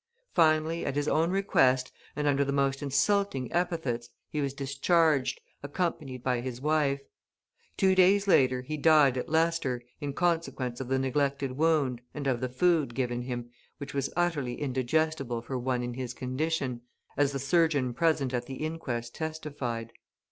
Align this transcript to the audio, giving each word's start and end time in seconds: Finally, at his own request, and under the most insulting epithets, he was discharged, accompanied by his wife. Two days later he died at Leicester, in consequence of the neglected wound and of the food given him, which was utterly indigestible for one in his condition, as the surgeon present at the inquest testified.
Finally, 0.33 0.83
at 0.83 0.95
his 0.95 1.07
own 1.07 1.29
request, 1.29 1.91
and 2.15 2.25
under 2.27 2.43
the 2.43 2.51
most 2.51 2.81
insulting 2.81 3.53
epithets, 3.53 4.09
he 4.31 4.41
was 4.41 4.51
discharged, 4.51 5.39
accompanied 5.61 6.23
by 6.23 6.41
his 6.41 6.59
wife. 6.59 7.01
Two 7.77 7.93
days 7.93 8.27
later 8.27 8.63
he 8.63 8.77
died 8.77 9.15
at 9.15 9.29
Leicester, 9.29 9.79
in 9.99 10.11
consequence 10.11 10.81
of 10.81 10.87
the 10.87 10.97
neglected 10.97 11.51
wound 11.51 12.01
and 12.15 12.25
of 12.25 12.41
the 12.41 12.49
food 12.49 12.95
given 12.95 13.21
him, 13.21 13.51
which 13.77 13.93
was 13.93 14.11
utterly 14.15 14.59
indigestible 14.59 15.39
for 15.43 15.55
one 15.59 15.83
in 15.83 15.93
his 15.93 16.15
condition, 16.15 16.81
as 17.15 17.31
the 17.31 17.37
surgeon 17.37 17.93
present 17.93 18.33
at 18.33 18.47
the 18.47 18.55
inquest 18.55 19.13
testified. 19.13 19.93